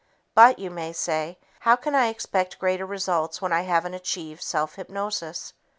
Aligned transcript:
"But," 0.33 0.57
you 0.57 0.71
may 0.71 0.93
say, 0.93 1.37
"how 1.59 1.75
can 1.75 1.93
I 1.93 2.07
expect 2.07 2.57
greater 2.57 2.87
results 2.87 3.39
when 3.39 3.53
I 3.53 3.61
haven't 3.61 3.93
achieved 3.93 4.41
self 4.41 4.73
hypnosis?" 4.73 5.53